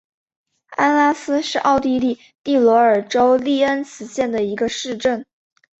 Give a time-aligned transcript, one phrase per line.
[0.77, 5.27] 安拉斯是奥地利蒂罗尔州利恩茨县的一个市镇。